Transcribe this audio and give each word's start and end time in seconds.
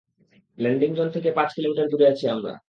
Landing 0.57 0.89
zone 0.97 1.07
থেকে 1.09 1.29
পাচ 1.31 1.49
কিমি 1.55 1.73
দূরে 1.91 2.05
আছি 2.07 2.25
আমরা। 2.27 2.53